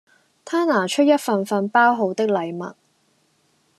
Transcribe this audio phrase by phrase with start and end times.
[0.43, 2.75] 他拿出一份份包好的禮物